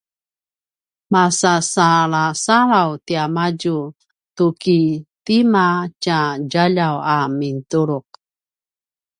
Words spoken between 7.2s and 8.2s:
mintuluq